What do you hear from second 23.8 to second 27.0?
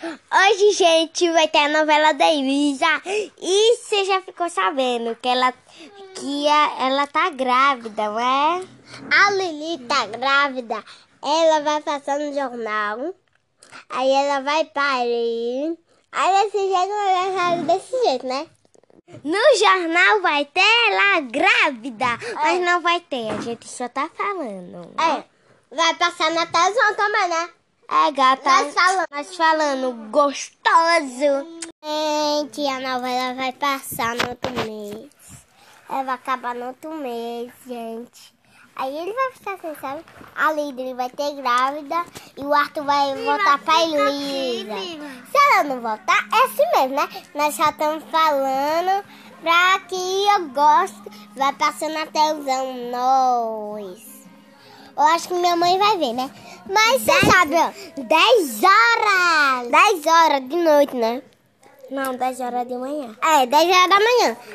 tá falando. É. Vai passar na televisão